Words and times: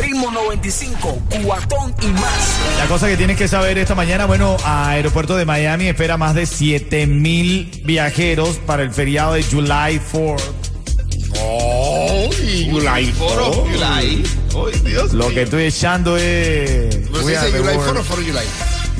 Ritmo 0.00 0.30
95, 0.30 1.22
cuatón 1.44 1.94
y 2.02 2.06
más. 2.08 2.58
La 2.78 2.86
cosa 2.86 3.08
que 3.08 3.16
tienes 3.16 3.36
que 3.36 3.48
saber 3.48 3.76
esta 3.78 3.94
mañana, 3.94 4.24
bueno, 4.26 4.56
a 4.64 4.90
Aeropuerto 4.90 5.36
de 5.36 5.44
Miami 5.44 5.86
espera 5.88 6.16
más 6.16 6.34
de 6.34 6.46
7 6.46 7.06
mil 7.06 7.82
viajeros 7.84 8.58
para 8.66 8.82
el 8.82 8.92
feriado 8.92 9.34
de 9.34 9.42
July 9.42 10.00
4. 10.12 10.36
July 12.70 13.12
4 13.18 13.52
July. 13.52 14.22
Ay, 14.54 14.80
Dios 14.84 15.12
Lo 15.12 15.26
mío. 15.26 15.34
que 15.34 15.42
estoy 15.42 15.64
echando 15.64 16.16
es... 16.16 16.96
¿Pero 16.96 17.18
se 17.20 17.24
We 17.24 17.36
are 17.36 17.46
dice 17.46 17.58
the 17.58 17.58
July 17.64 17.76
world. 17.76 17.84
4 17.94 18.00
o 18.00 18.04
4 18.04 18.24
July? 18.24 18.46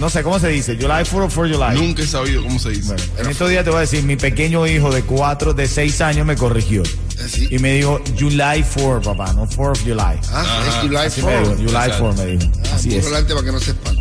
No 0.01 0.09
sé, 0.09 0.23
¿cómo 0.23 0.39
se 0.39 0.49
dice? 0.49 0.77
¿July 0.77 1.05
4 1.05 1.27
o 1.27 1.29
4 1.29 1.55
July? 1.55 1.79
Nunca 1.79 2.03
he 2.03 2.07
sabido 2.07 2.43
cómo 2.43 2.59
se 2.59 2.71
dice. 2.71 2.87
Bueno, 2.87 3.03
en 3.19 3.29
estos 3.29 3.51
días 3.51 3.65
te 3.65 3.71
voy 3.71 3.77
a 3.77 3.81
decir, 3.81 4.03
mi 4.03 4.17
pequeño 4.17 4.67
hijo 4.67 4.91
de 4.91 5.03
4, 5.03 5.53
de 5.53 5.69
6 5.69 6.01
años 6.01 6.27
me 6.27 6.37
corrigió. 6.37 6.83
¿Sí? 7.29 7.49
Y 7.51 7.59
me 7.59 7.75
dijo, 7.75 8.01
July 8.19 8.65
4, 8.75 9.03
papá, 9.03 9.35
no 9.35 9.47
4 9.47 9.73
of 9.73 9.81
July. 9.83 10.19
Ah, 10.33 10.65
es 10.67 10.75
July 10.77 10.97
Así 10.97 11.23
me 11.23 11.33
dijo, 11.33 11.55
4. 11.55 11.65
July 11.67 11.93
4 11.99 12.15
me 12.15 12.27
dijo. 12.27 12.53
Así 12.75 12.97
es. 12.97 13.05
Adelante 13.05 13.35
para 13.35 13.45
que 13.45 13.53
no 13.53 13.61
se 13.61 13.71
espante. 13.73 14.00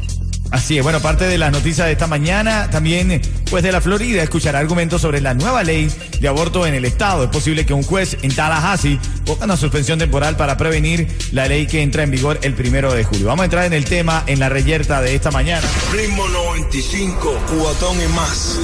Así 0.52 0.78
es, 0.78 0.84
bueno, 0.84 1.00
parte 1.00 1.26
de 1.26 1.38
las 1.38 1.52
noticias 1.52 1.86
de 1.86 1.94
esta 1.94 2.08
mañana, 2.08 2.72
también 2.72 3.12
eh, 3.12 3.22
pues 3.52 3.62
de 3.64 3.72
la 3.72 3.82
Florida, 3.82 4.24
escuchará 4.24 4.58
argumentos 4.58 5.00
sobre 5.02 5.22
la 5.22 5.36
nueva 5.36 5.62
ley 5.64 5.92
de 6.20 6.28
aborto 6.28 6.66
en 6.66 6.74
el 6.74 6.86
estado. 6.86 7.24
Es 7.24 7.30
posible 7.30 7.68
que 7.68 7.74
un 7.74 7.84
juez 7.84 8.18
en 8.24 8.36
Tallahassee 8.36 9.00
ponga 9.26 9.46
una 9.46 9.58
suspensión 9.58 10.00
temporal 10.00 10.38
para 10.38 10.58
prevenir 10.58 11.08
la 11.34 11.48
ley 11.48 11.68
que 11.68 11.84
entra 11.84 12.02
en 12.02 12.10
vigor 12.10 12.40
el 12.42 12.56
primero 12.56 12.92
de 12.94 13.04
julio. 13.04 13.28
Vamos 13.28 13.44
a 13.44 13.46
entrar 13.46 13.66
en 13.66 13.74
el 13.74 13.86
tema 13.86 14.24
en 14.26 14.40
la 14.40 14.50
reyerta 14.50 15.02
de 15.02 15.14
esta 15.14 15.30
mañana. 15.30 15.68
Ritmo 15.94 16.28
95, 16.28 17.42
cuatón 17.56 18.02
y 18.02 18.08
más. 18.14 18.58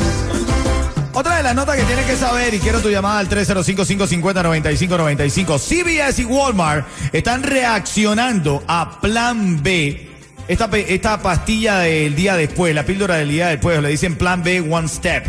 Otra 1.13 1.37
de 1.37 1.43
las 1.43 1.53
notas 1.55 1.77
que 1.77 1.83
tienes 1.83 2.05
que 2.05 2.17
saber, 2.17 2.53
y 2.53 2.59
quiero 2.59 2.81
tu 2.81 2.89
llamada 2.89 3.19
al 3.19 3.29
305-550-9595. 3.29 5.59
CBS 5.59 6.21
y 6.21 6.25
Walmart 6.25 6.85
están 7.13 7.41
reaccionando 7.41 8.61
a 8.67 8.99
Plan 8.99 9.63
B. 9.63 10.14
Esta, 10.47 10.69
esta 10.77 11.21
pastilla 11.21 11.79
del 11.79 12.15
día 12.15 12.35
después, 12.35 12.75
la 12.75 12.85
píldora 12.85 13.15
del 13.15 13.29
día 13.29 13.47
después, 13.47 13.81
le 13.81 13.89
dicen 13.89 14.15
Plan 14.15 14.43
B 14.43 14.61
One 14.61 14.87
Step. 14.87 15.25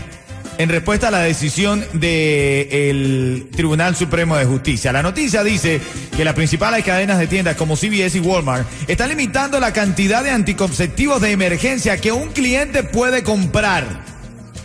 En 0.58 0.68
respuesta 0.68 1.08
a 1.08 1.10
la 1.10 1.20
decisión 1.20 1.84
del 1.92 3.48
Tribunal 3.54 3.94
Supremo 3.94 4.36
de 4.36 4.46
Justicia. 4.46 4.92
La 4.92 5.02
noticia 5.02 5.42
dice 5.42 5.80
que 6.16 6.24
las 6.24 6.34
principales 6.34 6.82
cadenas 6.84 7.18
de 7.18 7.26
tiendas 7.26 7.56
como 7.56 7.76
CBS 7.76 8.16
y 8.16 8.20
Walmart 8.20 8.66
están 8.88 9.10
limitando 9.10 9.60
la 9.60 9.72
cantidad 9.72 10.22
de 10.22 10.30
anticonceptivos 10.30 11.20
de 11.20 11.32
emergencia 11.32 11.98
que 11.98 12.12
un 12.12 12.28
cliente 12.28 12.82
puede 12.82 13.22
comprar. 13.22 13.84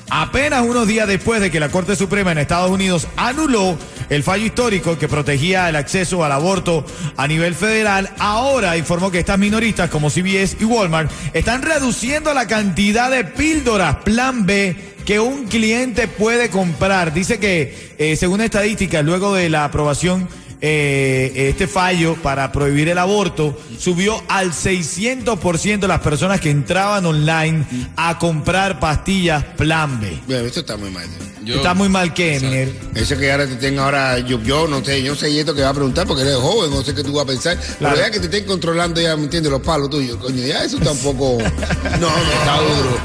Apenas 0.09 0.63
unos 0.65 0.87
días 0.87 1.07
después 1.07 1.41
de 1.41 1.51
que 1.51 1.59
la 1.59 1.69
Corte 1.69 1.95
Suprema 1.95 2.31
en 2.31 2.37
Estados 2.37 2.71
Unidos 2.71 3.07
anuló 3.17 3.77
el 4.11 4.23
fallo 4.23 4.45
histórico 4.45 4.99
que 4.99 5.07
protegía 5.07 5.69
el 5.69 5.77
acceso 5.77 6.23
al 6.25 6.33
aborto 6.33 6.85
a 7.15 7.27
nivel 7.27 7.55
federal, 7.55 8.11
ahora 8.19 8.75
informó 8.75 9.09
que 9.09 9.19
estas 9.19 9.39
minoristas 9.39 9.89
como 9.89 10.09
CBS 10.09 10.57
y 10.59 10.65
Walmart 10.65 11.09
están 11.33 11.61
reduciendo 11.61 12.33
la 12.33 12.45
cantidad 12.45 13.09
de 13.09 13.23
píldoras 13.23 13.95
Plan 14.03 14.45
B 14.45 14.75
que 15.05 15.21
un 15.21 15.45
cliente 15.45 16.09
puede 16.09 16.49
comprar. 16.49 17.13
Dice 17.13 17.39
que, 17.39 17.95
eh, 17.97 18.17
según 18.17 18.41
estadísticas, 18.41 19.03
luego 19.03 19.33
de 19.33 19.49
la 19.49 19.63
aprobación 19.63 20.27
eh, 20.63 21.49
este 21.49 21.67
fallo 21.67 22.15
para 22.15 22.51
prohibir 22.51 22.87
el 22.89 22.97
aborto 22.99 23.57
subió 23.79 24.21
al 24.27 24.51
600% 24.51 25.87
las 25.87 25.99
personas 26.01 26.39
que 26.39 26.49
entraban 26.51 27.05
online 27.05 27.65
a 27.95 28.17
comprar 28.19 28.79
pastillas 28.79 29.43
Plan 29.57 29.99
B. 29.99 30.19
Bueno, 30.27 30.45
esto 30.45 30.59
está 30.61 30.77
muy 30.77 30.89
mal. 30.91 31.05
Yo- 31.43 31.55
Está 31.55 31.73
muy 31.73 31.89
mal 31.89 32.13
que, 32.13 32.39
Miner. 32.39 32.71
Eso 32.93 33.17
que 33.17 33.31
ahora 33.31 33.47
te 33.47 33.55
tenga 33.55 33.83
ahora, 33.83 34.19
yo, 34.19 34.39
yo 34.43 34.67
no 34.67 34.85
sé, 34.85 35.01
yo 35.01 35.15
sé 35.15 35.39
esto 35.39 35.55
que 35.55 35.63
va 35.63 35.69
a 35.69 35.73
preguntar 35.73 36.05
porque 36.05 36.21
eres 36.21 36.35
joven, 36.35 36.69
no 36.69 36.83
sé 36.83 36.93
qué 36.93 37.03
tú 37.03 37.13
vas 37.13 37.23
a 37.23 37.27
pensar. 37.27 37.57
Claro. 37.79 37.95
Pero 37.95 38.07
ya 38.07 38.11
que 38.11 38.19
te 38.19 38.25
estén 38.25 38.45
controlando 38.45 39.01
ya, 39.01 39.17
¿me 39.17 39.23
entiendes? 39.23 39.51
Los 39.51 39.61
palos 39.61 39.89
tuyos, 39.89 40.17
coño, 40.17 40.45
ya 40.45 40.63
eso 40.63 40.77
tampoco. 40.77 41.39
no, 41.99 41.99
no, 41.99 42.07
está 42.31 42.57
duro. 42.57 42.99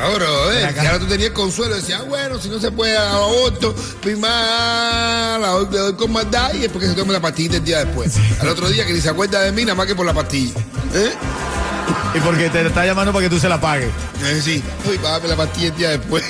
No, 0.00 0.14
bro, 0.14 0.52
eh, 0.52 0.72
y 0.74 0.78
ahora 0.86 0.98
tú 0.98 1.06
tenías 1.06 1.30
consuelo, 1.30 1.74
decías, 1.76 2.00
ah, 2.02 2.06
bueno, 2.08 2.38
si 2.40 2.48
no 2.48 2.58
se 2.60 2.70
puede 2.70 2.96
al 2.96 3.08
aborto, 3.08 3.74
más, 4.18 5.40
la 5.40 5.48
doy- 5.48 5.66
doy 5.70 5.94
con 5.94 6.12
maldad 6.12 6.52
y 6.54 6.64
es 6.64 6.70
porque 6.70 6.86
se 6.88 6.94
tome 6.94 7.12
la 7.12 7.20
pastillita 7.20 7.56
el 7.56 7.64
día 7.64 7.84
después. 7.84 8.14
Al 8.40 8.48
otro 8.48 8.68
día 8.68 8.86
que 8.86 8.92
ni 8.92 9.00
se 9.00 9.08
acuerda 9.08 9.40
de 9.40 9.52
mí, 9.52 9.62
nada 9.62 9.74
más 9.74 9.86
que 9.86 9.94
por 9.94 10.06
la 10.06 10.14
pastilla. 10.14 10.52
¿Eh? 10.94 11.12
Y 12.14 12.20
porque 12.20 12.48
te 12.50 12.66
está 12.66 12.86
llamando 12.86 13.12
para 13.12 13.24
que 13.24 13.30
tú 13.30 13.38
se 13.38 13.48
la 13.48 13.60
pagues. 13.60 13.90
Es 14.22 14.36
decir, 14.36 14.62
uy, 14.88 14.96
págame 14.98 15.28
la 15.28 15.36
pastilla 15.36 15.66
el 15.68 15.76
día 15.76 15.88
después. 15.90 16.24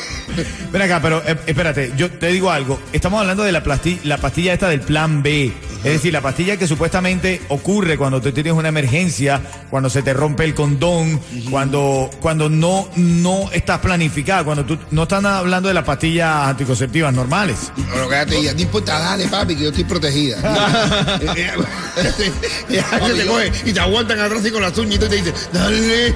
Ven 0.72 0.82
acá, 0.82 1.00
pero 1.00 1.22
eh, 1.26 1.36
espérate, 1.46 1.92
yo 1.96 2.10
te 2.10 2.26
digo 2.28 2.50
algo. 2.50 2.80
Estamos 2.92 3.20
hablando 3.20 3.42
de 3.44 3.52
la, 3.52 3.62
la 4.04 4.18
pastilla 4.18 4.52
esta 4.52 4.68
del 4.68 4.80
plan 4.80 5.22
B. 5.22 5.52
Es 5.86 5.92
decir, 5.92 6.12
la 6.12 6.20
pastilla 6.20 6.56
que 6.56 6.66
supuestamente 6.66 7.40
ocurre 7.48 7.96
cuando 7.96 8.20
tú 8.20 8.32
tienes 8.32 8.52
una 8.52 8.70
emergencia, 8.70 9.40
cuando 9.70 9.88
se 9.88 10.02
te 10.02 10.12
rompe 10.12 10.42
el 10.42 10.52
condón, 10.52 11.20
cuando, 11.48 12.10
cuando 12.20 12.48
no, 12.48 12.88
no 12.96 13.48
estás 13.52 13.78
planificada, 13.78 14.42
cuando 14.42 14.64
tú 14.64 14.76
no 14.90 15.04
están 15.04 15.24
hablando 15.26 15.68
de 15.68 15.74
las 15.74 15.84
pastillas 15.84 16.48
anticonceptivas 16.48 17.14
normales. 17.14 17.70
Bueno, 17.76 18.08
cállate 18.08 18.42
ya, 18.42 18.52
no 18.52 18.62
importa, 18.62 18.98
dale 18.98 19.28
papi, 19.28 19.54
que 19.54 19.62
yo 19.62 19.68
estoy 19.68 19.84
protegida. 19.84 20.38
Te 21.96 23.26
coge 23.26 23.52
y 23.64 23.72
te 23.72 23.80
aguantan 23.80 24.18
atrás 24.18 24.44
y 24.44 24.50
con 24.50 24.62
las 24.62 24.76
uñas 24.78 24.96
y 24.96 24.98
tú 24.98 25.06
te 25.06 25.16
dices, 25.16 25.48
dale. 25.52 26.14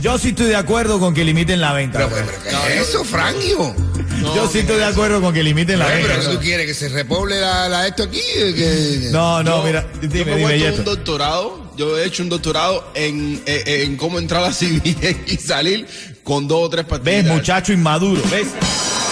Yo 0.00 0.18
sí 0.18 0.30
estoy 0.30 0.46
de 0.46 0.56
acuerdo 0.56 0.98
con 0.98 1.12
que 1.12 1.24
limiten 1.24 1.60
la 1.60 1.74
venta. 1.74 1.98
Pero, 1.98 2.10
pero, 2.10 2.58
¿qué 2.66 2.74
es 2.80 2.88
eso, 2.88 3.04
Frangio? 3.04 3.89
Yo 4.34 4.48
sí 4.50 4.58
estoy 4.58 4.76
de 4.76 4.84
acuerdo 4.84 5.20
con 5.20 5.32
que 5.32 5.42
limiten 5.42 5.78
la 5.78 5.86
venta. 5.86 6.08
pero, 6.16 6.20
¿qué 6.30 6.36
tú 6.36 6.40
quieres? 6.42 6.66
¿Que 6.66 6.74
se 6.74 6.88
repoble 6.88 7.40
la, 7.40 7.68
la 7.68 7.86
esto 7.86 8.02
aquí? 8.04 8.20
Que- 8.36 9.08
No, 9.12 9.42
no, 9.42 9.62
mira, 9.62 9.86
Yo 10.02 10.08
dime, 10.08 10.24
me 10.36 10.54
he 10.54 10.58
dime, 10.58 10.70
un 10.72 10.84
doctorado, 10.84 11.72
yo 11.76 11.96
he 11.98 12.04
hecho 12.06 12.22
un 12.22 12.28
doctorado 12.28 12.90
en, 12.94 13.42
en, 13.46 13.68
en 13.82 13.96
cómo 13.96 14.18
entrar 14.18 14.44
a 14.44 14.52
CBS 14.52 15.16
y 15.26 15.36
salir 15.36 15.86
con 16.24 16.46
dos 16.48 16.66
o 16.66 16.70
tres 16.70 16.84
pastillas. 16.84 17.24
¿Ves, 17.24 17.32
muchacho 17.32 17.72
inmaduro? 17.72 18.22
¿Ves? 18.30 18.48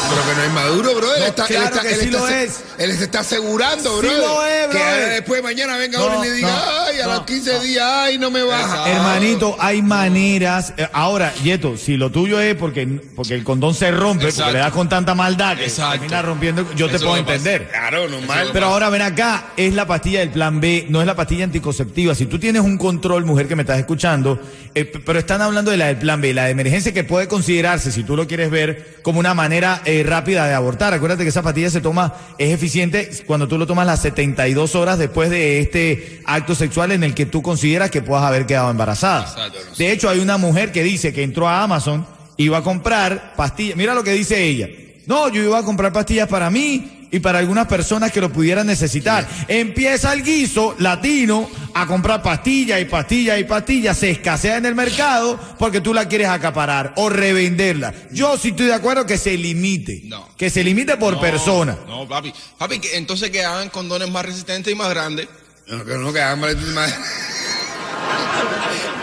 Pero 0.09 0.23
que 0.27 0.35
no 0.37 0.43
es 0.43 0.53
maduro, 0.53 0.95
bro. 0.95 1.15
Él 1.17 1.23
está, 1.25 1.45
claro 1.47 1.63
él 1.67 1.69
está, 1.73 1.81
que 1.83 1.89
él 1.95 2.01
sí 2.01 2.07
está 2.07 2.19
lo 2.19 2.27
se- 2.27 2.45
es. 2.45 2.61
Él 2.79 2.97
se 2.97 3.05
está 3.05 3.21
asegurando, 3.21 4.01
Sí 4.01 4.07
bro. 4.07 4.17
lo 4.19 4.47
es, 4.47 4.67
Que 4.69 4.79
brother. 4.79 5.09
después 5.11 5.43
mañana 5.43 5.77
venga 5.77 5.99
No, 5.99 6.07
uno 6.07 6.25
y 6.25 6.29
le 6.29 6.35
diga, 6.35 6.87
ay, 6.87 7.01
a 7.01 7.07
los 7.09 7.21
15 7.23 7.61
días, 7.61 7.85
ay, 7.87 8.19
no 8.19 8.31
me 8.31 8.43
baja. 8.43 8.89
Hermanito, 8.91 9.57
hay 9.59 9.83
maneras. 9.83 10.73
eh, 10.77 10.89
Ahora, 10.93 11.33
Yeto, 11.43 11.77
si 11.77 11.97
lo 11.97 12.11
tuyo 12.11 12.41
es 12.41 12.55
porque, 12.55 12.87
porque 13.15 13.35
el 13.35 13.45
condón 13.45 13.75
se 13.75 13.91
rompe, 13.91 14.33
porque 14.33 14.53
le 14.53 14.59
das 14.59 14.73
con 14.73 14.89
tanta 14.89 15.15
maldad 15.15 15.57
que 15.57 15.65
Exacto. 15.65 15.93
termina 16.01 16.23
rompiendo, 16.23 16.67
yo 16.75 16.89
te 16.89 16.99
puedo 16.99 17.17
entender. 17.17 17.69
Claro, 17.69 18.09
normal. 18.09 18.51
Pero 18.53 18.67
ahora 18.67 18.89
ven 18.91 19.03
acá, 19.03 19.47
es 19.57 19.75
la 19.75 19.87
pastilla 19.87 20.21
del 20.21 20.31
plan 20.31 20.61
B, 20.61 20.87
no 20.89 21.01
es 21.01 21.07
la 21.07 21.15
pastilla 21.17 21.45
anticonceptiva. 21.45 22.15
Si 22.15 22.27
tú 22.27 22.39
tienes 22.39 22.63
un 22.63 22.79
control, 22.79 23.25
mujer 23.25 23.49
que 23.49 23.57
me 23.57 23.63
estás 23.63 23.79
escuchando, 23.79 24.41
eh, 24.75 24.85
pero 24.85 25.19
están 25.19 25.43
hablando 25.43 25.71
de 25.71 25.77
la 25.77 25.87
del 25.87 25.99
plan 25.99 26.21
B, 26.21 26.33
la 26.33 26.45
de 26.45 26.51
emergencia 26.53 26.93
que 26.93 27.05
puede 27.05 27.29
considerarse, 27.29 27.91
si 27.93 28.05
tú 28.05 28.17
lo 28.17 28.27
quieres 28.27 28.51
ver, 28.51 28.99
como 29.03 29.19
una 29.21 29.35
manera 29.35 29.83
eh, 29.85 29.98
rápida 30.03 30.47
de 30.47 30.55
abortar. 30.55 30.95
Acuérdate 30.95 31.23
que 31.23 31.31
esa 31.31 31.43
pastilla 31.43 31.71
se 31.71 31.81
toma, 31.81 32.15
es 32.39 32.53
eficiente 32.53 33.11
cuando 33.27 33.49
tú 33.49 33.59
lo 33.59 33.67
tomas 33.67 33.87
las 33.87 34.03
72 34.03 34.75
horas 34.75 34.99
después 34.99 35.31
de 35.31 35.61
este 35.61 36.21
acto 36.25 36.55
sexual 36.55 36.93
en 36.93 37.05
el 37.05 37.15
que 37.15 37.27
tú 37.27 37.43
consideras 37.43 37.91
que 37.91 38.03
puedas 38.03 38.25
haber 38.25 38.47
quedado 38.47 38.71
embarazada. 38.71 39.23
Exacto. 39.23 39.59
De 39.77 39.93
hecho, 39.93 40.09
hay 40.09 40.21
una 40.21 40.39
mujer 40.39 40.73
que 40.73 40.83
dice 40.83 41.13
que 41.13 41.23
entró 41.23 41.49
a 41.49 41.63
Amazon, 41.63 42.07
iba 42.37 42.59
a 42.59 42.63
comprar 42.63 43.35
pastillas. 43.37 43.77
Mira 43.77 43.95
lo 43.95 44.05
que 44.05 44.13
dice 44.13 44.43
ella. 44.43 44.69
No, 45.07 45.29
yo 45.29 45.43
iba 45.43 45.59
a 45.59 45.63
comprar 45.63 45.93
pastillas 45.93 46.29
para 46.29 46.51
mí 46.51 46.98
y 47.11 47.21
para 47.21 47.39
algunas 47.39 47.67
personas 47.67 48.13
que 48.13 48.21
lo 48.21 48.31
pudieran 48.33 48.67
necesitar. 48.67 49.27
Empieza 49.49 50.13
el 50.13 50.23
guiso 50.23 50.75
latino 50.79 51.49
a 51.75 51.87
comprar 51.87 52.23
pastillas 52.23 52.81
y 52.81 52.85
pastillas 52.85 53.39
y 53.41 53.45
pastillas. 53.45 53.97
Se 53.99 54.11
escasea 54.11 54.57
en 54.59 54.67
el 54.67 54.75
mercado 54.75 55.39
porque 55.59 55.81
tú 55.81 55.95
la 55.95 56.07
quieres 56.09 56.29
acaparar 56.29 56.93
o 56.97 57.09
revenderla. 57.09 57.95
Yo 58.11 58.37
sí 58.37 58.49
estoy 58.49 58.67
de 58.67 58.75
acuerdo 58.75 59.07
que 59.07 59.17
se 59.19 59.37
limite. 59.37 60.03
No. 60.05 60.29
Que 60.37 60.51
se 60.51 60.63
limite 60.63 60.97
por 60.97 61.15
No, 61.15 61.21
persona. 61.21 61.79
No, 61.87 62.07
papi. 62.09 62.33
Papi, 62.59 62.79
que, 62.81 62.97
entonces 62.97 63.31
que 63.31 63.45
hagan 63.45 63.71
condones 63.71 64.11
más 64.11 64.25
resistentes 64.25 64.73
y 64.73 64.77
más 64.77 64.91
grandes. 64.91 65.29
No, 65.67 65.85
que 65.85 65.95
no, 65.95 66.13
que 66.13 66.21
hagan 66.21 66.41
mal- 66.41 66.57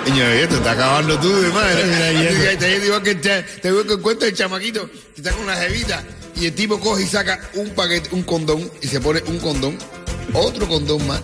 Señor, 0.06 0.30
esto 0.32 0.56
está 0.58 0.72
acabando 0.72 1.20
tú 1.20 1.34
de 1.42 1.50
madre. 1.50 1.84
Te, 1.84 2.58
te 2.58 2.80
digo 2.80 3.02
que 3.02 3.16
te, 3.16 3.42
te 3.42 3.72
digo 3.72 3.84
que 3.86 3.98
cuenta 3.98 4.28
el 4.28 4.36
chamaquito 4.36 4.88
que 4.92 5.00
está 5.22 5.32
con 5.32 5.44
una 5.46 5.56
jevita 5.56 6.04
y 6.36 6.48
el 6.48 6.56
tipo 6.56 6.80
coge 6.80 7.04
y 7.04 7.08
saca 7.08 7.40
un 7.54 7.70
paquete, 7.70 8.10
un 8.12 8.24
condón 8.24 8.70
y 8.82 8.88
se 8.88 9.00
pone 9.00 9.22
un 9.28 9.40
condón, 9.40 9.78
otro 10.34 10.68
condón 10.68 11.06
más, 11.08 11.22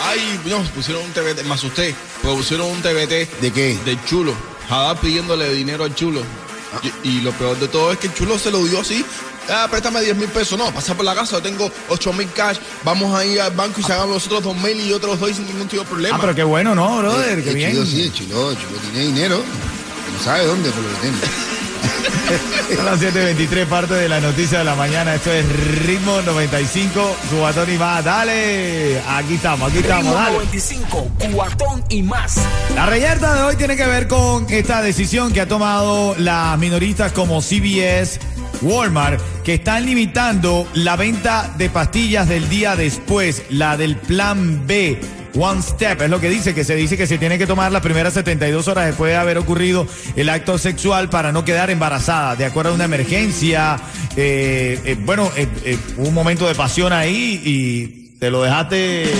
Ay, 0.05 0.39
no, 0.45 0.59
pusieron 0.75 1.03
un 1.03 1.11
TBT, 1.11 1.43
me 1.45 1.55
asusté, 1.55 1.95
pero 2.21 2.35
pusieron 2.35 2.67
un 2.67 2.81
TBT. 2.81 3.41
¿De 3.41 3.51
qué? 3.53 3.77
Del 3.83 4.03
chulo. 4.05 4.33
Hadad 4.69 4.97
pidiéndole 4.97 5.51
dinero 5.53 5.83
al 5.83 5.95
chulo. 5.95 6.21
Y, 7.03 7.09
y 7.09 7.21
lo 7.21 7.31
peor 7.31 7.57
de 7.59 7.67
todo 7.67 7.91
es 7.91 7.97
que 7.97 8.07
el 8.07 8.13
chulo 8.13 8.37
se 8.37 8.51
lo 8.51 8.63
dio 8.65 8.81
así. 8.81 9.03
Ah, 9.49 9.67
préstame 9.69 10.01
10 10.01 10.15
mil 10.17 10.27
pesos. 10.29 10.57
No, 10.57 10.71
pasa 10.73 10.93
por 10.95 11.05
la 11.05 11.15
casa, 11.15 11.37
yo 11.37 11.41
tengo 11.41 11.71
8 11.89 12.13
mil 12.13 12.29
cash. 12.31 12.57
Vamos 12.83 13.17
a 13.17 13.25
ir 13.25 13.39
al 13.41 13.51
banco 13.51 13.79
y 13.79 13.83
se 13.83 13.93
hagan 13.93 14.09
nosotros 14.09 14.43
2 14.43 14.57
mil 14.57 14.79
y 14.79 14.89
yo 14.89 14.99
te 14.99 15.07
los 15.07 15.19
doy 15.19 15.33
sin 15.33 15.45
ningún 15.47 15.67
tipo 15.67 15.83
de 15.83 15.89
problema. 15.89 16.17
Ah, 16.17 16.21
pero 16.21 16.35
qué 16.35 16.43
bueno, 16.43 16.75
¿no, 16.75 16.97
brother? 16.97 17.43
Qué 17.43 17.49
El 17.51 17.55
bien. 17.55 17.71
chulo 17.73 17.85
sí, 17.85 18.01
el 18.03 18.13
chulo, 18.13 18.51
el 18.51 18.57
chulo 18.57 18.77
tiene 18.91 19.07
dinero. 19.07 19.41
No 20.17 20.23
sabe 20.23 20.45
dónde, 20.45 20.69
pero 20.71 20.81
lo 20.89 20.95
tiene. 20.97 21.17
Son 22.75 22.85
las 22.85 22.99
7.23, 22.99 23.65
parte 23.67 23.93
de 23.93 24.09
la 24.09 24.19
noticia 24.19 24.59
de 24.59 24.65
la 24.65 24.75
mañana. 24.75 25.15
Esto 25.15 25.31
es 25.31 25.45
Ritmo 25.85 26.21
95, 26.23 27.15
Cubatón 27.29 27.73
y 27.73 27.77
más. 27.77 28.03
Dale, 28.03 28.99
aquí 29.07 29.35
estamos, 29.35 29.69
aquí 29.69 29.79
estamos, 29.79 30.03
Ritmo 30.05 30.15
dale. 30.15 30.33
95, 30.33 31.07
cuatón 31.33 31.83
y 31.89 32.03
más. 32.03 32.35
La 32.75 32.85
reyerta 32.85 33.33
de 33.35 33.41
hoy 33.43 33.55
tiene 33.55 33.77
que 33.77 33.85
ver 33.87 34.07
con 34.07 34.45
esta 34.49 34.81
decisión 34.81 35.31
que 35.31 35.39
ha 35.41 35.47
tomado 35.47 36.15
las 36.17 36.57
minoristas 36.59 37.13
como 37.13 37.41
CBS, 37.41 38.19
Walmart, 38.61 39.19
que 39.43 39.55
están 39.55 39.85
limitando 39.85 40.67
la 40.73 40.95
venta 40.95 41.53
de 41.57 41.69
pastillas 41.69 42.27
del 42.27 42.49
día 42.49 42.75
después, 42.75 43.43
la 43.49 43.77
del 43.77 43.97
plan 43.97 44.65
B. 44.65 44.99
One 45.39 45.61
Step 45.61 46.01
es 46.01 46.09
lo 46.09 46.19
que 46.19 46.29
dice, 46.29 46.55
que 46.55 46.63
se 46.63 46.75
dice 46.75 46.97
que 46.97 47.05
se 47.05 47.19
tiene 47.19 47.37
que 47.37 47.45
tomar 47.45 47.71
las 47.71 47.83
primeras 47.83 48.13
72 48.15 48.67
horas 48.67 48.87
después 48.87 49.11
de 49.11 49.17
haber 49.17 49.37
ocurrido 49.37 49.85
el 50.15 50.29
acto 50.29 50.57
sexual 50.57 51.09
para 51.09 51.31
no 51.31 51.45
quedar 51.45 51.69
embarazada, 51.69 52.35
de 52.35 52.45
acuerdo 52.45 52.71
a 52.71 52.73
una 52.73 52.85
emergencia. 52.85 53.79
eh, 54.15 54.79
eh, 54.83 54.97
bueno, 54.99 55.31
eh, 55.35 55.47
eh, 55.63 55.77
hubo 55.97 56.07
un 56.07 56.13
momento 56.13 56.47
de 56.47 56.55
pasión 56.55 56.91
ahí 56.91 57.41
y 57.45 58.17
te 58.19 58.31
lo 58.31 58.41
dejaste 58.41 59.11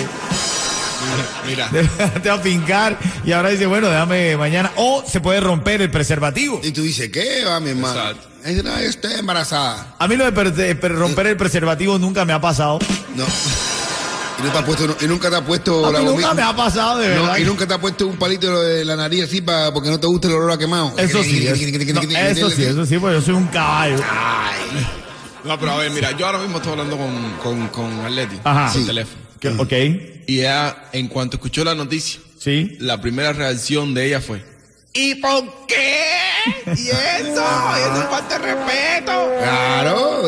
Mira. 1.46 1.70
te 2.24 2.30
va 2.30 2.36
a 2.36 2.42
pincar 2.42 2.98
y 3.24 3.32
ahora 3.32 3.50
dice, 3.50 3.66
bueno, 3.66 3.88
déjame 3.88 4.36
mañana. 4.38 4.72
O 4.76 5.04
se 5.06 5.22
puede 5.22 5.40
romper 5.40 5.82
el 5.82 5.92
preservativo. 5.92 6.60
Y 6.64 6.72
tú 6.72 6.82
dices, 6.82 7.10
¿qué 7.10 7.44
va, 7.46 7.60
mi 7.60 7.70
hermano? 7.70 8.00
Exacto. 8.00 8.28
Es 8.48 8.64
no, 8.64 8.72
yo 8.82 8.88
estoy 8.90 9.14
embarazada. 9.14 9.96
A 10.00 10.08
mí 10.08 10.16
lo 10.16 10.24
de 10.26 10.32
per- 10.32 10.54
de 10.54 10.74
per- 10.76 10.96
romper 10.96 11.28
el 11.28 11.36
preservativo 11.38 12.00
nunca 12.00 12.24
me 12.24 12.32
ha 12.34 12.40
pasado. 12.40 12.80
No. 13.16 13.26
Y, 13.26 14.64
puesto, 14.66 14.96
nunca 15.08 15.30
te 15.32 15.36
has 15.36 15.42
puesto 15.42 15.86
A 15.88 15.92
la 15.92 16.00
mí 16.00 16.06
nunca 16.06 16.28
gomita. 16.30 16.34
me 16.36 16.42
ha 16.44 16.56
pasado, 16.56 17.00
de 17.00 17.08
No, 17.16 17.22
verdad. 17.24 17.38
y 17.38 17.44
nunca 17.44 17.68
te 17.68 17.74
has 17.74 17.80
puesto 17.80 18.06
un 18.08 18.18
palito 18.18 18.62
de 18.62 18.86
la 18.86 18.96
nariz 18.96 19.24
así 19.24 19.42
para 19.42 19.74
porque 19.74 19.90
no 19.90 20.00
te 20.00 20.06
gusta 20.08 20.28
el 20.28 20.36
olor 20.36 20.52
a 20.52 20.58
quemado. 20.58 20.94
Eso 20.98 21.24
sí, 21.24 21.46
es- 21.48 21.60
no, 21.94 22.02
eso 22.02 22.50
sí, 22.52 22.64
eso 22.64 22.86
sí, 22.86 22.98
porque 23.00 23.16
yo 23.16 23.22
soy 23.22 23.34
un 23.34 23.48
caballo. 23.48 23.98
No, 25.44 25.60
pero 25.60 25.72
a 25.72 25.78
ver, 25.78 25.92
mira, 25.92 26.12
yo 26.12 26.26
ahora 26.26 26.38
mismo 26.40 26.58
estoy 26.58 26.72
hablando 26.74 26.98
con, 26.98 27.32
con, 27.42 27.68
con 27.70 28.06
Atleti 28.06 28.40
Ajá. 28.44 28.72
por 28.72 28.82
Sí. 28.82 28.88
teléfono. 28.88 29.22
Que- 29.40 29.50
Ok, 29.50 29.72
Y 30.28 30.40
ella, 30.40 30.90
en 30.94 31.08
cuanto 31.08 31.38
escuchó 31.38 31.64
la 31.64 31.74
noticia, 31.74 32.20
sí. 32.40 32.76
la 32.80 33.00
primera 33.02 33.34
reacción 33.34 33.94
de 33.94 34.08
ella 34.08 34.22
fue: 34.22 34.44
¿Y 34.94 35.16
por 35.16 35.66
qué? 35.68 35.96
¿Y 36.76 36.90
eso? 36.90 37.44
¿Eso 37.78 38.02
es 38.02 38.10
falta 38.10 38.40
de 38.40 38.54
respeto? 38.54 39.32
Claro, 39.40 40.22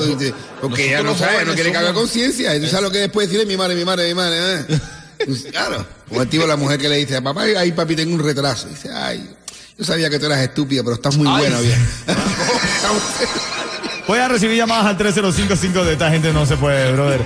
porque 0.62 0.88
ella 0.88 1.04
no 1.04 1.16
sabe, 1.18 1.46
no 1.46 1.54
quiere 1.54 1.72
cargar 1.72 1.94
somos- 1.94 2.02
conciencia. 2.04 2.56
Y 2.56 2.60
tú 2.62 2.68
sabes 2.68 2.84
lo 2.84 2.92
que 2.92 3.00
después 3.00 3.28
decirle 3.28 3.46
mi 3.46 3.58
madre, 3.58 3.76
mi 3.76 3.86
madre, 3.86 4.08
mi 4.08 4.14
madre. 4.14 4.38
¿eh? 4.60 4.66
Pues, 5.26 5.44
claro. 5.52 5.86
Como 6.08 6.22
el 6.22 6.30
tipo 6.30 6.48
la 6.48 6.56
mujer 6.56 6.80
que 6.80 6.88
le 6.88 6.96
dice, 6.96 7.22
papá, 7.22 7.42
ay 7.44 7.74
papi, 7.74 7.94
tengo 7.94 8.16
un 8.16 8.24
retraso. 8.24 8.68
Y 8.68 8.70
dice, 8.70 8.90
ay, 8.94 9.30
yo 9.78 9.84
sabía 9.84 10.10
que 10.10 10.18
tú 10.18 10.28
eras 10.28 10.40
estúpida, 10.40 10.82
pero 10.82 10.96
estás 10.96 11.18
muy 11.18 11.28
Ay. 11.28 11.40
buena, 11.42 11.60
bien. 11.60 11.78
Voy 14.10 14.18
a 14.18 14.28
recibir 14.28 14.58
llamadas 14.58 14.88
al 14.88 14.98
305-5 14.98 15.84
de 15.84 15.94
esta 15.94 16.10
gente 16.10 16.34
no 16.34 16.44
se 16.44 16.58
puede, 16.58 16.92
brother. 16.94 17.22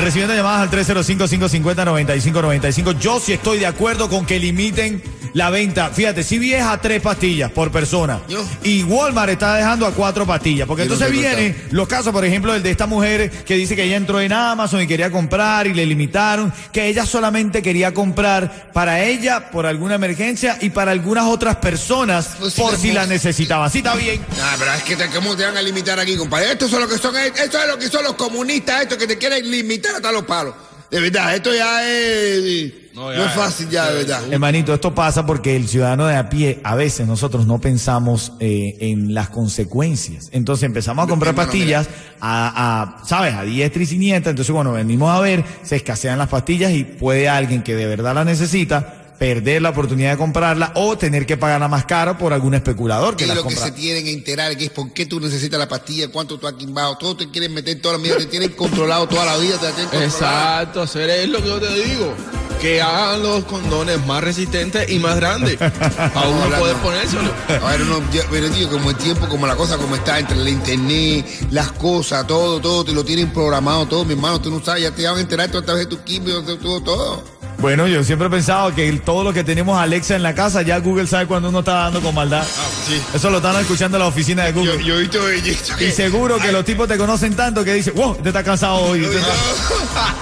Recibiendo 0.00 0.34
llamadas 0.34 0.62
al 0.62 0.70
305-550-9595. 0.84 2.98
Yo 2.98 3.20
sí 3.20 3.34
estoy 3.34 3.60
de 3.60 3.66
acuerdo 3.66 4.08
con 4.08 4.26
que 4.26 4.40
limiten 4.40 5.00
la 5.34 5.50
venta. 5.50 5.90
Fíjate, 5.90 6.22
si 6.22 6.38
vienes 6.38 6.66
a 6.66 6.80
tres 6.80 7.02
pastillas 7.02 7.50
por 7.50 7.70
persona 7.70 8.20
y 8.62 8.82
Walmart 8.84 9.32
está 9.32 9.56
dejando 9.56 9.86
a 9.86 9.92
cuatro 9.92 10.24
pastillas. 10.24 10.66
Porque 10.66 10.84
entonces 10.84 11.10
vienen 11.10 11.56
los 11.70 11.86
casos, 11.86 12.12
por 12.12 12.24
ejemplo, 12.24 12.54
el 12.54 12.62
de 12.62 12.70
esta 12.70 12.86
mujer 12.86 13.30
que 13.44 13.54
dice 13.54 13.76
que 13.76 13.84
ella 13.84 13.96
entró 13.96 14.20
en 14.20 14.32
Amazon 14.32 14.80
y 14.80 14.86
quería 14.86 15.10
comprar 15.10 15.66
y 15.66 15.74
le 15.74 15.84
limitaron, 15.84 16.52
que 16.72 16.86
ella 16.86 17.04
solamente 17.04 17.62
quería 17.62 17.92
comprar 17.92 18.70
para 18.72 19.04
ella 19.04 19.50
por 19.50 19.66
alguna 19.66 19.96
emergencia 19.96 20.56
y 20.60 20.70
para 20.70 20.92
algunas 20.92 21.24
otras 21.24 21.56
personas 21.56 22.36
Pues 22.38 22.54
por 22.54 22.76
si 22.76 22.92
la 22.92 23.06
necesitaba. 23.06 23.68
Sí, 23.68 23.78
está 23.78 23.94
bien. 23.96 24.24
Ah, 24.40 24.54
pero 24.58 24.72
es 24.72 24.82
que 24.84 24.96
te, 24.96 25.08
¿cómo 25.08 25.36
te 25.36 25.44
van 25.44 25.56
a 25.56 25.62
limitar 25.62 25.98
aquí, 25.98 26.16
compadre? 26.24 26.52
Estos 26.52 26.70
son 26.70 26.80
lo 26.80 26.88
que 26.88 26.98
son, 26.98 27.14
esto 27.16 27.58
es 27.58 27.68
lo 27.68 27.78
que 27.78 27.88
son 27.88 28.04
los 28.04 28.14
comunistas, 28.14 28.82
estos 28.82 28.98
que 28.98 29.06
te 29.06 29.18
quieren 29.18 29.48
limitar 29.50 29.94
hasta 29.94 30.12
los 30.12 30.24
palos. 30.24 30.54
De 30.90 31.00
verdad, 31.00 31.34
esto 31.34 31.52
ya 31.52 31.88
es. 31.88 32.72
No, 32.94 33.10
es 33.10 33.32
fácil 33.32 33.68
ya, 33.68 33.90
de 33.90 34.04
verdad. 34.04 34.32
Hermanito, 34.32 34.72
esto 34.72 34.94
pasa 34.94 35.26
porque 35.26 35.56
el 35.56 35.66
ciudadano 35.66 36.06
de 36.06 36.14
a 36.14 36.28
pie, 36.28 36.60
a 36.62 36.76
veces 36.76 37.08
nosotros 37.08 37.46
no 37.46 37.60
pensamos 37.60 38.32
eh, 38.38 38.76
en 38.78 39.12
las 39.12 39.30
consecuencias. 39.30 40.28
Entonces 40.30 40.62
empezamos 40.62 41.04
a 41.04 41.08
comprar 41.08 41.30
Hermano, 41.30 41.50
pastillas 41.50 41.88
a, 42.20 43.00
a, 43.00 43.04
¿sabes? 43.04 43.34
A 43.34 43.42
diestra 43.42 43.82
y 43.82 43.86
siniestra. 43.86 44.30
Entonces 44.30 44.52
cuando 44.52 44.72
venimos 44.72 45.10
a 45.10 45.20
ver, 45.20 45.44
se 45.64 45.74
escasean 45.74 46.18
las 46.18 46.28
pastillas 46.28 46.70
y 46.70 46.84
puede 46.84 47.28
alguien 47.28 47.64
que 47.64 47.74
de 47.74 47.86
verdad 47.86 48.14
la 48.14 48.24
necesita 48.24 49.03
perder 49.18 49.62
la 49.62 49.70
oportunidad 49.70 50.12
de 50.12 50.16
comprarla 50.18 50.72
o 50.74 50.98
tener 50.98 51.24
que 51.26 51.36
pagarla 51.36 51.68
más 51.68 51.84
caro 51.84 52.18
por 52.18 52.32
algún 52.32 52.54
especulador 52.54 53.16
que 53.16 53.18
¿Qué 53.18 53.24
es 53.24 53.28
la 53.28 53.34
lo 53.36 53.42
que 53.42 53.54
compra. 53.54 53.64
se 53.66 53.72
tienen 53.72 54.04
que 54.04 54.12
enterar? 54.12 54.56
que 54.56 54.64
es 54.66 54.70
por 54.70 54.92
qué 54.92 55.06
tú 55.06 55.20
necesitas 55.20 55.58
la 55.58 55.68
pastilla? 55.68 56.08
¿Cuánto 56.08 56.38
tú 56.38 56.46
has 56.46 56.54
quimbado? 56.54 56.96
Todo 56.98 57.16
te 57.16 57.30
quieren 57.30 57.54
meter 57.54 57.80
toda 57.80 57.96
la 57.96 58.02
vida, 58.02 58.16
te 58.18 58.26
tienen 58.26 58.50
controlado 58.50 59.06
toda 59.08 59.24
la 59.24 59.36
vida, 59.36 59.56
te 59.58 59.66
tienen 59.72 59.84
controlado. 59.90 60.04
Exacto, 60.04 60.82
hacer 60.82 61.10
es 61.10 61.28
lo 61.28 61.38
que 61.42 61.48
yo 61.48 61.60
te 61.60 61.74
digo. 61.74 62.14
Que 62.60 62.80
hagan 62.80 63.22
los 63.22 63.44
condones 63.44 64.04
más 64.06 64.24
resistentes 64.24 64.88
y 64.90 64.98
más 64.98 65.16
grandes. 65.16 65.60
A 65.60 66.28
uno 66.28 66.44
hablando. 66.44 66.58
poder 66.60 66.76
ponérselo. 66.78 67.30
A 67.62 67.70
ver, 67.72 67.82
uno, 67.82 68.00
ya- 68.12 68.22
pero 68.30 68.48
tío, 68.50 68.70
como 68.70 68.90
el 68.90 68.96
tiempo, 68.96 69.28
como 69.28 69.46
la 69.46 69.54
cosa, 69.54 69.76
como 69.76 69.96
está, 69.96 70.18
entre 70.18 70.38
el 70.40 70.48
internet, 70.48 71.26
las 71.50 71.72
cosas, 71.72 72.26
todo, 72.26 72.60
todo, 72.60 72.84
te 72.84 72.92
lo 72.92 73.04
tienen 73.04 73.32
programado, 73.32 73.86
todo, 73.86 74.04
mi 74.06 74.12
hermano, 74.14 74.40
tú 74.40 74.50
no 74.50 74.64
sabes, 74.64 74.82
ya 74.84 74.90
te 74.92 75.04
van 75.06 75.16
a 75.18 75.20
enterar 75.20 75.50
través 75.50 75.88
de 75.88 75.96
tu 75.96 76.02
quimio, 76.04 76.40
de 76.40 76.56
todo, 76.56 76.80
todo. 76.80 77.24
Bueno, 77.64 77.88
yo 77.88 78.04
siempre 78.04 78.28
he 78.28 78.30
pensado 78.30 78.74
que 78.74 78.86
el- 78.90 79.00
todo 79.00 79.24
lo 79.24 79.32
que 79.32 79.42
tenemos 79.42 79.78
Alexa 79.80 80.14
en 80.16 80.22
la 80.22 80.34
casa, 80.34 80.60
ya 80.60 80.76
Google 80.80 81.06
sabe 81.06 81.24
cuando 81.26 81.48
uno 81.48 81.60
está 81.60 81.72
dando 81.72 82.02
con 82.02 82.14
maldad. 82.14 82.44
sí. 82.86 83.00
Eso 83.14 83.30
lo 83.30 83.38
están 83.38 83.56
escuchando 83.58 83.96
en 83.96 84.02
la 84.02 84.06
oficina 84.08 84.44
de 84.44 84.52
Google. 84.52 84.84
yo 84.84 85.00
yo 85.00 85.32
Y 85.80 85.90
seguro 85.90 86.36
que 86.36 86.52
los 86.52 86.62
tipos 86.66 86.86
te 86.86 86.98
conocen 86.98 87.34
tanto 87.34 87.64
que 87.64 87.72
dicen, 87.72 87.94
wow, 87.94 88.16
te 88.16 88.28
está 88.28 88.44
cansado 88.44 88.74
hoy. 88.82 88.98
No, 89.00 89.06
Usted 89.08 89.18
está- 89.18 89.32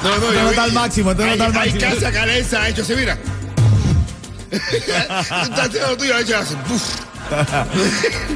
no, 0.04 0.08
no, 0.08 0.14
Usted 0.14 0.34
yo 0.34 0.40
no 0.40 0.44
vi- 0.44 0.50
está 0.50 0.62
al 0.62 0.72
máximo, 0.72 1.14
no 1.14 1.24
hay, 1.24 1.30
está 1.32 1.44
al 1.46 1.50
hay 1.58 1.72
máximo. 1.72 1.94
casa 1.94 2.12
que 2.12 2.18
Alexa 2.18 2.62
ha 2.62 2.68
hecho 2.68 2.82
así, 2.82 2.94
mira. 2.94 3.18
Tú 4.52 4.56
estás 4.56 5.66
haciendo 5.66 5.88
lo 5.88 5.96
tuyo, 5.96 6.14
ha 6.14 6.20
hecho. 6.20 6.36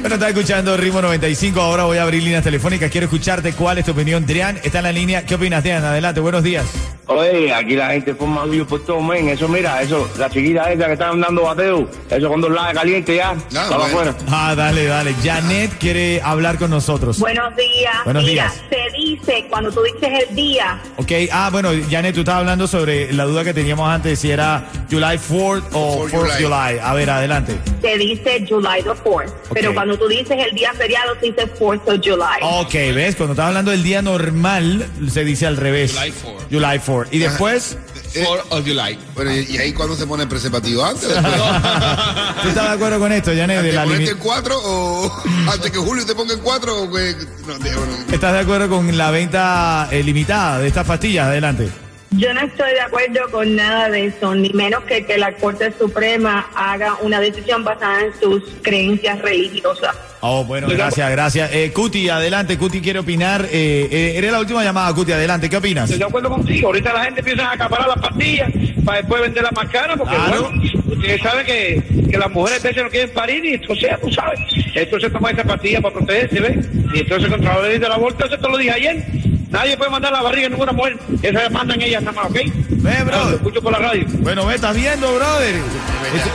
Bueno, 0.01 0.15
está 0.15 0.29
escuchando 0.29 0.75
Ritmo 0.77 1.01
95. 1.01 1.59
Ahora 1.61 1.83
voy 1.85 1.97
a 1.97 2.03
abrir 2.03 2.23
líneas 2.23 2.43
telefónicas. 2.43 2.89
Quiero 2.91 3.05
escucharte. 3.05 3.53
¿Cuál 3.53 3.77
es 3.79 3.85
tu 3.85 3.91
opinión? 3.91 4.25
Drian 4.25 4.59
está 4.63 4.79
en 4.79 4.83
la 4.85 4.91
línea. 4.91 5.25
¿Qué 5.25 5.35
opinas, 5.35 5.63
Drian? 5.63 5.83
Adelante, 5.83 6.19
buenos 6.19 6.43
días. 6.43 6.65
Oye, 7.09 7.53
aquí 7.53 7.75
la 7.75 7.91
gente 7.91 8.13
forma 8.15 8.45
lío 8.45 8.67
por 8.67 8.83
todo, 8.85 8.99
men. 8.99 9.29
Eso, 9.29 9.47
mira, 9.47 9.81
eso, 9.81 10.09
la 10.17 10.29
chiquita 10.29 10.69
esa 10.73 10.87
que 10.87 10.93
están 10.93 11.21
dando 11.21 11.43
bateo, 11.43 11.89
eso 12.09 12.27
con 12.27 12.41
dos 12.41 12.51
lados 12.51 12.73
calientes 12.73 13.15
ya, 13.15 13.33
No, 13.33 13.61
estaba 13.61 13.87
bueno. 13.87 14.09
afuera. 14.11 14.15
Ah, 14.29 14.53
dale, 14.55 14.85
dale. 14.85 15.15
Janet 15.23 15.71
quiere 15.79 16.21
hablar 16.21 16.57
con 16.57 16.69
nosotros. 16.69 17.17
Buenos 17.19 17.55
días. 17.55 17.95
Buenos 18.03 18.25
Mira, 18.25 18.51
días. 18.51 18.61
se 18.69 18.97
dice 18.97 19.45
cuando 19.49 19.71
tú 19.71 19.81
dices 19.83 20.25
el 20.29 20.35
día, 20.35 20.81
Ok, 20.97 21.11
ah, 21.31 21.47
bueno, 21.49 21.69
Janet, 21.89 22.13
tú 22.13 22.21
estabas 22.21 22.41
hablando 22.41 22.67
sobre 22.67 23.13
la 23.13 23.23
duda 23.23 23.45
que 23.45 23.53
teníamos 23.53 23.89
antes, 23.89 24.19
si 24.19 24.29
era 24.29 24.65
July 24.91 25.17
4th 25.17 25.63
o 25.71 26.07
4th 26.07 26.11
4th 26.11 26.11
July. 26.11 26.43
July. 26.43 26.79
A 26.83 26.93
ver, 26.93 27.09
adelante. 27.09 27.55
se 27.81 27.97
dice 27.97 28.45
July 28.49 28.81
the 28.87 29.03
4th. 29.09 29.31
Pero 29.53 29.73
cuando 29.73 29.97
tú 29.97 30.07
dices 30.07 30.37
el 30.37 30.55
día 30.55 30.73
feriado, 30.73 31.13
se 31.19 31.27
dice 31.27 31.47
4th 31.59 31.81
of 31.87 31.99
July. 32.03 32.39
Ok, 32.41 32.73
¿ves? 32.95 33.15
Cuando 33.15 33.33
estás 33.33 33.47
hablando 33.47 33.71
del 33.71 33.83
día 33.83 34.01
normal, 34.01 34.87
se 35.11 35.23
dice 35.23 35.45
al 35.47 35.57
revés. 35.57 35.93
July 35.93 36.11
4th. 36.11 36.49
July 36.51 36.79
4th. 36.79 37.07
Y 37.11 37.19
después, 37.19 37.77
Fourth 38.23 38.45
of 38.51 38.65
July. 38.65 38.97
Bueno, 39.15 39.35
y, 39.35 39.45
y 39.49 39.57
ahí 39.57 39.73
cuando 39.73 39.95
se 39.95 40.07
pone 40.07 40.23
el 40.23 40.29
preservativo 40.29 40.83
antes. 40.83 41.07
¿tú 42.41 42.49
estás 42.49 42.63
de 42.69 42.75
acuerdo 42.75 42.99
con 42.99 43.11
esto, 43.11 43.31
Janet? 43.35 43.61
De 43.61 43.69
¿Te 43.69 43.75
la 43.75 43.83
ponerte 43.83 44.11
en 44.11 44.17
cuatro 44.17 44.57
o 44.63 45.23
antes 45.51 45.71
que 45.71 45.77
Julio 45.77 46.05
te 46.05 46.15
ponga 46.15 46.33
en 46.33 46.39
cuatro 46.39 46.83
o 46.83 46.91
que 46.91 47.15
no, 47.45 47.57
de- 47.59 47.75
bueno, 47.75 47.93
¿Estás 48.11 48.33
de 48.33 48.39
acuerdo 48.39 48.69
con 48.69 48.97
la 48.97 49.11
venta 49.11 49.87
eh, 49.91 50.03
limitada 50.03 50.59
de 50.59 50.67
estas 50.67 50.85
pastillas? 50.87 51.27
Adelante. 51.27 51.69
Yo 52.11 52.33
no 52.33 52.39
estoy 52.41 52.71
de 52.71 52.79
acuerdo 52.79 53.19
con 53.31 53.55
nada 53.55 53.89
de 53.89 54.05
eso, 54.05 54.33
ni 54.33 54.49
menos 54.53 54.83
que 54.85 55.05
que 55.05 55.17
la 55.17 55.33
Corte 55.33 55.73
Suprema 55.77 56.49
haga 56.55 56.95
una 57.01 57.19
decisión 57.19 57.63
basada 57.65 58.01
en 58.05 58.13
sus 58.19 58.43
creencias 58.61 59.19
religiosas. 59.21 59.93
Oh, 60.21 60.43
bueno, 60.45 60.67
gracias, 60.69 61.11
gracias. 61.11 61.51
Eh, 61.53 61.71
Cuti, 61.73 62.09
adelante. 62.09 62.57
Cuti 62.57 62.81
quiere 62.81 62.99
opinar. 62.99 63.45
Eh, 63.51 63.87
eh, 63.91 64.13
eres 64.15 64.31
la 64.31 64.39
última 64.39 64.63
llamada, 64.63 64.93
Cuti, 64.95 65.11
adelante. 65.11 65.49
¿Qué 65.49 65.57
opinas? 65.57 65.83
Estoy 65.83 65.99
de 65.99 66.05
acuerdo 66.05 66.29
contigo. 66.29 66.67
Ahorita 66.67 66.93
la 66.93 67.03
gente 67.03 67.19
empieza 67.19 67.49
a 67.49 67.53
acaparar 67.53 67.87
las 67.87 67.99
pastillas 67.99 68.49
para 68.85 68.97
después 68.99 69.21
venderlas 69.21 69.51
más 69.51 69.69
caras 69.69 69.97
porque, 69.97 70.15
Claro. 70.15 70.41
bueno, 70.49 70.61
ustedes 70.87 71.21
saben 71.21 71.45
que, 71.45 71.83
que 72.09 72.17
las 72.17 72.31
mujeres 72.31 72.63
a 72.65 72.67
veces 72.69 72.83
no 72.83 72.89
quieren 72.89 73.13
parir 73.13 73.45
y 73.45 73.53
entonces, 73.55 73.89
tú 74.01 74.11
sabes, 74.11 74.39
entonces 74.73 75.11
toman 75.11 75.35
esa 75.37 75.43
pastilla 75.47 75.81
para 75.81 75.93
protegerse, 75.95 76.39
¿ves? 76.39 76.67
Y 76.95 76.99
entonces 76.99 77.29
contra 77.29 77.61
la 77.61 77.67
ley 77.67 77.77
del 77.79 77.91
aborto, 77.91 78.25
eso 78.25 78.37
te 78.39 78.49
lo 78.49 78.57
dije 78.57 78.71
ayer. 78.71 79.05
Nadie 79.49 79.77
puede 79.77 79.89
mandar 79.89 80.11
la 80.11 80.21
barriga 80.21 80.43
de 80.43 80.49
ninguna 80.49 80.71
mujer. 80.73 80.99
Eso 81.21 81.33
la 81.33 81.49
mandan 81.49 81.81
ellas 81.81 82.03
nada 82.03 82.21
más, 82.21 82.29
¿ok? 82.29 82.37
Ve, 82.69 83.03
bro. 83.03 83.29
Lo 83.29 83.35
escucho 83.37 83.61
por 83.61 83.71
la 83.71 83.79
radio. 83.79 84.05
Bueno, 84.19 84.45
ve, 84.45 84.55
estás 84.55 84.75
viendo, 84.75 85.13
brother. 85.15 85.55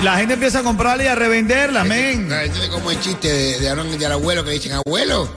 La 0.02 0.16
gente 0.16 0.35
empieza 0.35 0.61
a 0.61 0.62
comprarla 0.62 1.04
y 1.04 1.07
a 1.07 1.14
revenderla, 1.14 1.85
men. 1.85 2.31
Es 2.33 2.69
como 2.69 2.90
el 2.90 3.00
chiste 3.00 3.28
de, 3.28 3.61
de 3.61 3.69
Aarón 3.69 3.88
y 3.88 3.99
del 3.99 4.12
abuelo 4.12 4.45
que 4.45 4.50
dicen, 4.52 4.73
abuelo, 4.73 5.28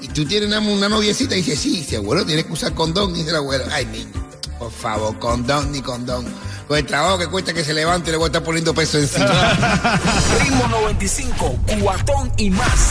y 0.00 0.08
tú 0.08 0.24
tienes 0.26 0.48
una, 0.48 0.60
una 0.60 0.88
noviecita 0.88 1.34
y 1.34 1.42
dice, 1.42 1.56
sí, 1.56 1.78
dice, 1.78 1.96
abuelo, 1.96 2.24
tienes 2.26 2.44
que 2.44 2.52
usar 2.52 2.74
condón, 2.74 3.14
dice 3.14 3.30
el 3.30 3.36
abuelo. 3.36 3.64
Ay, 3.70 3.86
niño, 3.86 4.12
por 4.58 4.70
favor, 4.70 5.18
condón 5.18 5.72
ni 5.72 5.80
condón. 5.80 6.26
Con 6.68 6.78
el 6.78 6.86
trabajo 6.86 7.18
que 7.18 7.26
cuesta 7.26 7.52
que 7.52 7.64
se 7.64 7.74
levante, 7.74 8.10
le 8.10 8.16
voy 8.16 8.24
a 8.24 8.28
estar 8.28 8.42
poniendo 8.42 8.74
peso 8.74 8.98
encima. 8.98 9.26
Ritmo 10.40 10.68
95, 10.68 11.58
cuatón 11.80 12.32
y 12.36 12.50
más. 12.50 12.90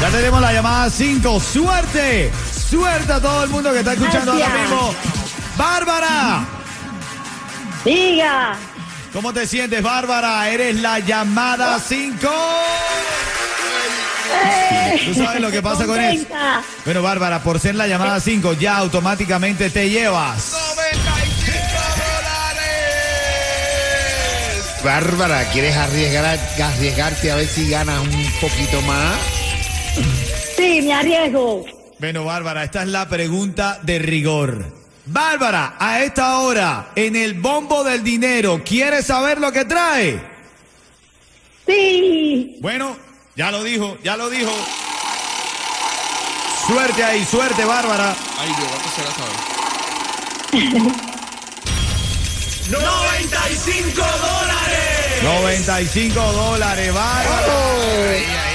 Ya 0.00 0.08
tenemos 0.08 0.40
la 0.40 0.52
llamada 0.52 0.88
5. 0.88 1.40
¡Suerte! 1.40 2.30
¡Suerte 2.70 3.12
a 3.12 3.20
todo 3.20 3.42
el 3.44 3.50
mundo 3.50 3.72
que 3.72 3.80
está 3.80 3.94
escuchando 3.94 4.32
ahora 4.32 4.48
mismo! 4.48 4.94
¡Bárbara! 5.56 6.44
Diga. 7.84 8.56
¿Cómo 9.12 9.32
te 9.32 9.44
sientes, 9.46 9.82
Bárbara? 9.82 10.48
Eres 10.48 10.80
la 10.80 11.00
llamada 11.00 11.80
5. 11.80 12.28
¿Tú 15.04 15.14
sabes 15.14 15.40
lo 15.40 15.50
que 15.50 15.60
pasa 15.60 15.84
con 15.84 16.00
eso? 16.00 16.26
Bueno, 16.84 17.02
Bárbara, 17.02 17.42
por 17.42 17.58
ser 17.58 17.74
la 17.74 17.88
llamada 17.88 18.20
5, 18.20 18.52
ya 18.52 18.76
automáticamente 18.76 19.68
te 19.70 19.90
llevas. 19.90 20.54
Bárbara, 24.84 25.44
¿quieres 25.50 25.76
arriesgar, 25.76 26.38
arriesgarte 26.62 27.32
a 27.32 27.34
ver 27.34 27.48
si 27.48 27.68
ganas 27.68 28.00
un 28.00 28.32
poquito 28.40 28.80
más? 28.82 29.18
Sí, 30.56 30.82
me 30.82 30.94
arriesgo. 30.94 31.64
Bueno, 32.00 32.24
Bárbara, 32.24 32.64
esta 32.64 32.82
es 32.82 32.88
la 32.88 33.06
pregunta 33.10 33.78
de 33.82 33.98
rigor. 33.98 34.64
Bárbara, 35.04 35.76
a 35.78 36.00
esta 36.00 36.38
hora, 36.38 36.92
en 36.94 37.14
el 37.14 37.34
bombo 37.34 37.84
del 37.84 38.02
dinero, 38.02 38.62
¿quieres 38.64 39.04
saber 39.04 39.38
lo 39.38 39.52
que 39.52 39.66
trae? 39.66 40.18
Sí. 41.66 42.56
Bueno, 42.60 42.96
ya 43.36 43.50
lo 43.50 43.62
dijo, 43.62 43.98
ya 44.02 44.16
lo 44.16 44.30
dijo. 44.30 44.50
Suerte 46.66 47.04
ahí, 47.04 47.22
suerte, 47.26 47.66
Bárbara. 47.66 48.16
Ay, 48.38 48.48
Dios, 48.48 48.68
¿cuánto 48.68 48.88
será 48.96 49.10
vez? 50.80 50.96
95 52.70 54.00
dólares. 54.00 55.22
95 55.22 56.32
dólares, 56.32 56.94
Bárbara. 56.94 57.44
Ahí, 57.44 58.24
ahí, 58.24 58.49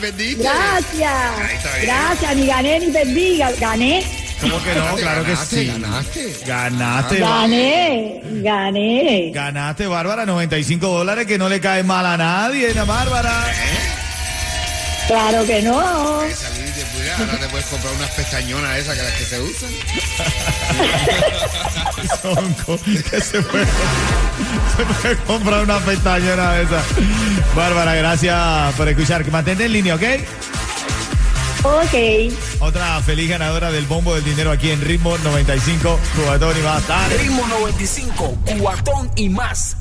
Gracias. 0.00 1.82
Gracias, 1.82 2.36
ni 2.36 2.46
gané 2.46 2.80
ni 2.80 2.86
perdí. 2.90 3.38
Gané. 3.58 4.04
¿Cómo 4.40 4.62
que 4.62 4.74
no? 4.74 4.80
Ganaste, 4.80 5.02
Claro 5.02 5.24
que 5.24 5.30
ganaste, 5.30 5.56
sí. 5.56 5.66
Ganaste. 5.66 6.34
Ganaste, 6.46 7.18
Gané. 7.18 8.20
Gané. 8.42 9.30
ganaste, 9.34 9.86
Bárbara, 9.86 10.24
95 10.24 10.88
dólares 10.88 11.26
que 11.26 11.36
no 11.36 11.48
le 11.48 11.60
cae 11.60 11.82
mal 11.82 12.06
a 12.06 12.16
nadie, 12.16 12.72
¿no, 12.74 12.86
Bárbara. 12.86 13.44
Claro 15.10 15.44
que 15.44 15.60
no. 15.60 16.20
Salir 16.32 16.72
ahora 17.18 17.36
te 17.40 17.48
puedes 17.48 17.66
comprar 17.66 17.92
unas 17.94 18.10
pestañonas 18.10 18.78
esas 18.78 18.96
que 18.96 19.02
las 19.02 19.12
que 19.14 19.24
se 19.24 19.40
usan. 19.40 19.70
Sonco, 22.22 22.78
que 22.84 23.20
se 23.20 23.42
puede, 23.42 23.66
se 24.76 24.84
puede 24.84 25.16
comprar 25.26 25.64
una 25.64 25.80
pestañona 25.80 26.52
de 26.52 26.62
esa. 26.62 26.84
Bárbara, 27.56 27.96
gracias 27.96 28.72
por 28.76 28.88
escuchar. 28.88 29.24
Que 29.24 29.32
mantente 29.32 29.64
en 29.64 29.72
línea, 29.72 29.96
¿ok? 29.96 30.02
Ok. 31.64 32.32
Otra 32.60 33.02
feliz 33.02 33.28
ganadora 33.28 33.72
del 33.72 33.86
bombo 33.86 34.14
del 34.14 34.22
dinero 34.22 34.52
aquí 34.52 34.70
en 34.70 34.80
Ritmo 34.80 35.18
95, 35.18 35.98
Cubatón 36.14 36.56
y 36.56 36.62
más. 36.62 36.86
Dale. 36.86 37.18
Ritmo 37.18 37.48
95, 37.48 38.38
cuatón 38.60 39.10
y 39.16 39.28
más. 39.28 39.76